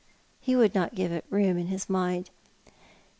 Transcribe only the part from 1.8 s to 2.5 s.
mind.